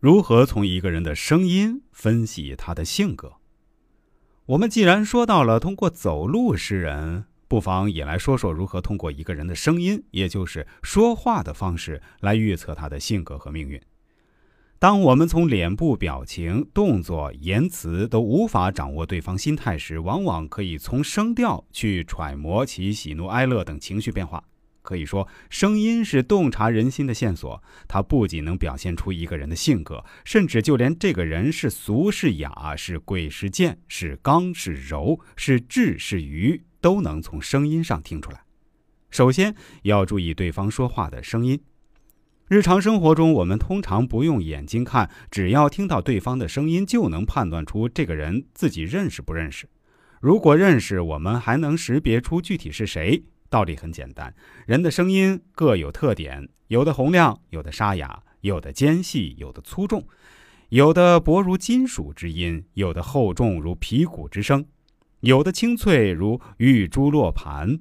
[0.00, 3.32] 如何从一个人的声音分析他的性格？
[4.46, 13.80] 我们既然说到了通过走路识人，不妨也来说说如何通过一个人的声音，也就是说话的方式来预测他的性格和命运。
[14.78, 24.44] 当我们从脸部表情、动作、言辞都无法掌握对方心态时，往往可以从声调去揣摩其喜怒哀乐等情绪变化。
[24.88, 27.62] 可以说，声音是洞察人心的线索。
[27.86, 38.40] 它不仅能表现出一个人的性格，甚至就连这个人是俗是雅、是贵是贱、是刚是柔、是智是愚，都能从声音上听出来。
[39.10, 41.60] 首先要注意对方说话的声音。
[42.48, 49.68] 日常生活中，我们通常不用眼睛看，只要听到对方的声音，就能判断出这个人自己认识不认识。
[50.22, 53.22] 如果认识，我们还能识别出具体是谁。
[53.50, 54.34] 道理很简单，
[54.66, 60.06] 人的声音各有特点，有的洪亮，有的沙哑，有的尖细，有的粗重，
[60.68, 64.66] 有的薄如金属之音，有的厚重如皮鼓之声，
[65.20, 67.80] 有的清脆如玉珠落盘。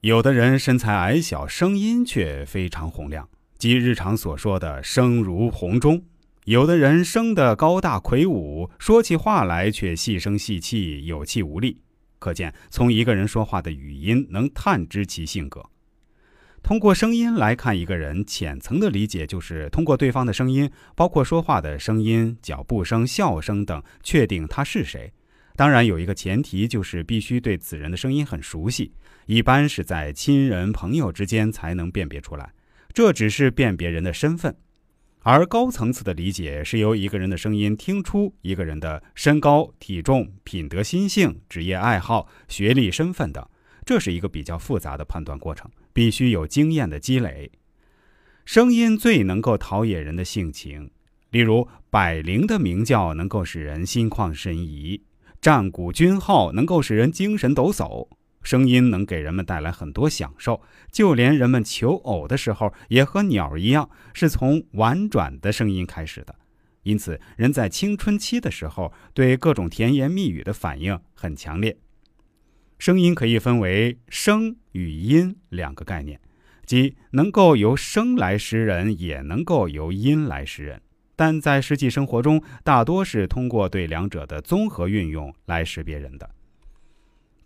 [0.00, 6.02] 有的人身材矮小，声音却非常洪亮，即日常所说的声如洪钟；
[6.44, 11.78] 有的人生得高大魁梧，说起话来却细声细气，有气无力。
[12.18, 15.64] 可见，从一个人说话的语音能探知其性格。
[16.62, 25.12] 通过声音来看一个人，浅层的理解就是通过对方的声音，包括说话的声音、脚步声、笑声等，确定他是谁。
[25.54, 28.92] 当然，有一个前提就是必须对此人的声音很熟悉，
[29.26, 32.52] 一般是在亲人朋友之间才能辨别出来。
[32.92, 34.54] 这只是辨别人的身份。
[35.22, 43.46] 而高层次的理解是由一个人的声音听出一个人的身高、体重、品德、心性、职业爱好、学历、身份等，
[43.84, 47.50] 这是一个比较复杂的判断过程，必须有经验的积累。
[48.44, 50.90] 声音最能够陶冶人的性情，
[51.30, 55.02] 例如百灵的鸣叫能够使人心旷神怡，
[55.42, 58.08] 战鼓军号能够使人精神抖擞。
[58.42, 66.34] 声音能给人们带来很多享受，就连人们求偶的时候，也和鸟一样，是从婉转的声音开始的。
[66.84, 71.76] 因此，人在青春期的时候，对各种甜言蜜语的反应很强烈。
[72.78, 76.20] 声音可以分为声与音两个概念，
[76.64, 80.80] 即能够由声来识人，也能够由音来识人。
[81.16, 86.30] 但在实际生活中，大多是通过对两者的综合运用来识别人的。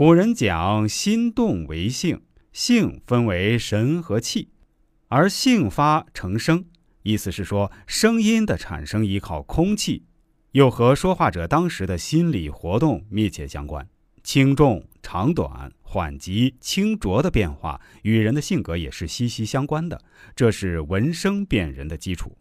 [0.00, 2.22] 古人讲心动为性，
[2.54, 4.48] 性分为神和气，
[5.08, 6.64] 而性发成声，
[7.02, 10.04] 意思是说声音的产生依靠空气，
[10.52, 13.86] 又和说话者当时的心理活动密切相关。
[14.22, 20.02] 轻重、长短、缓急、清浊的变化与人的性格也是息息相关的，
[20.34, 22.38] 这是闻声辨人的基础。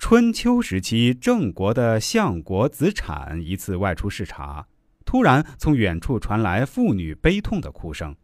[0.00, 4.66] 春秋时期，郑国的相国子产一次外出视察。
[5.10, 8.14] 突然，从远处传来妇女悲痛的哭声。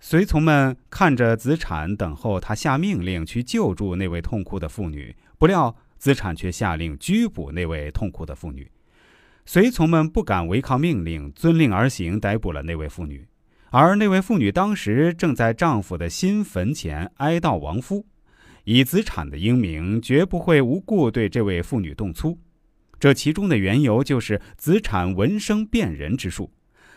[0.00, 5.14] 随从们看着子产，等候他下命令去救助那位痛哭的妇女。
[5.36, 8.70] 不料，子产却下令拘捕那位痛哭的妇女。
[9.44, 13.28] 随从们不敢违抗命令，遵令而行，逮捕了那位妇女。
[13.68, 18.06] 而那位妇女当时正在丈夫的新坟前哀悼亡夫。
[18.64, 22.38] 以子产的英明，绝不会无故对这位妇女动粗。
[23.04, 26.50] 这其中的缘由就是子产闻声辨人之术。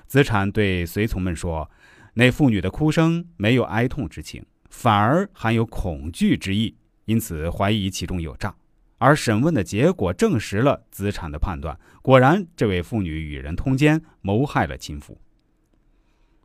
[0.06, 1.70] 子产对随从们说
[2.16, 8.56] ：“那妇女的哭声没有哀痛之情，反而含有恐惧之意，因此怀疑其中有诈。”
[9.00, 15.20] 而审问的结果证实了子产的判断，果然这位妇女与人通奸，谋害了亲夫。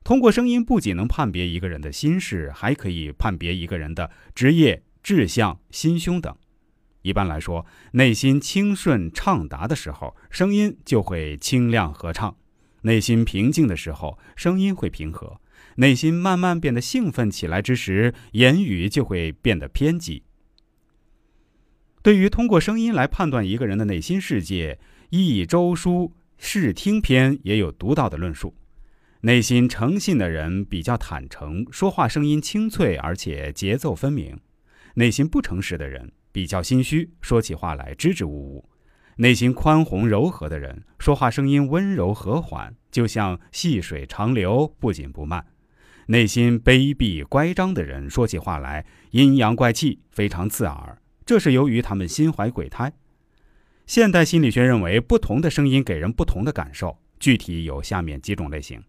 [0.03, 6.37] 通过声音，不仅能判别一个人的心事，还可以判别一个人的职业、志向、心胸等。
[7.03, 12.37] 一般来说，内心清顺畅达的时候，声音就会清亮和畅；
[12.83, 15.41] 内心平静的时候，声音会平和；
[15.77, 20.23] 内心慢慢变得兴奋起来之时，言语就会变得偏激。
[22.03, 24.79] 对于通过声音来判断一个人的内心世界，
[25.11, 28.55] 《易周书视听篇》也有独到的论述：
[29.21, 34.35] 内心诚信的人比较坦诚，说话声音清脆，而且节奏分明；
[34.94, 36.12] 内心不诚实的人。
[36.32, 38.64] 比较心虚，说起话来支支吾吾；
[39.17, 45.43] 内心宽宏柔和的人，说话声音温柔和缓，就像细水长流，不紧不慢；
[46.06, 51.00] 内心卑鄙乖张的人，说起话来阴阳怪气，非常刺耳。
[51.25, 52.93] 这是由于他们心怀鬼胎。
[53.87, 58.82] 现代心理学认为，不同的声音给人不同的感受，具体有下面几种类型：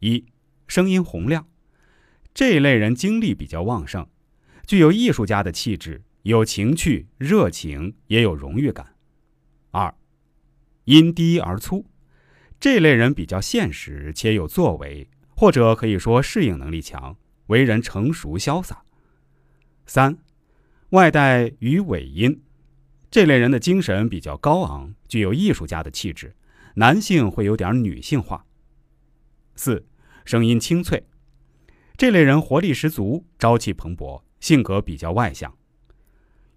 [0.00, 0.24] 一、
[0.66, 1.46] 声音洪亮，
[2.34, 4.06] 这一类人精力比较旺盛，
[4.66, 6.02] 具有艺术家的气质。
[6.24, 8.94] 有情趣、热情，也有荣誉感。
[9.72, 9.94] 二，
[10.84, 11.84] 音低而粗，
[12.58, 15.06] 这类人比较现实且有作为，
[15.36, 17.14] 或者可以说适应能力强，
[17.48, 18.82] 为人成熟潇洒。
[19.84, 20.16] 三，
[20.90, 22.42] 外带鱼尾音，
[23.10, 26.34] 这类人的精神比较高昂，具有艺术家的气质，
[26.76, 28.46] 男性会有点女性化。
[29.56, 29.86] 四，
[30.24, 31.06] 声音清脆，
[31.98, 35.54] 这类人活力十足，朝气蓬勃，性格比较外向。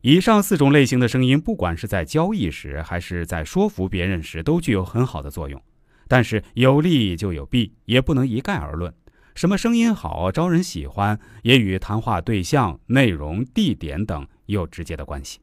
[0.01, 5.61] 以上四种类型的声音，不管是在交易时，还是在说服别人时，都具有很好的作用。
[6.07, 8.93] 但是有利就有弊，也不能一概而论。
[9.35, 15.39] 什么声音好、招人喜欢，也与谈话对象、内容、地点等有直接的关系。